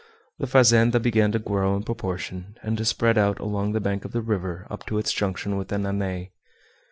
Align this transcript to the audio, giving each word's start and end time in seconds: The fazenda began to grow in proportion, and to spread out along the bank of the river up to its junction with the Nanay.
The 0.39 0.47
fazenda 0.47 0.99
began 0.99 1.31
to 1.31 1.37
grow 1.37 1.75
in 1.75 1.83
proportion, 1.83 2.57
and 2.63 2.75
to 2.79 2.85
spread 2.85 3.19
out 3.19 3.37
along 3.39 3.73
the 3.73 3.79
bank 3.79 4.03
of 4.03 4.13
the 4.13 4.21
river 4.23 4.65
up 4.67 4.83
to 4.87 4.97
its 4.97 5.13
junction 5.13 5.57
with 5.57 5.67
the 5.67 5.75
Nanay. 5.77 6.31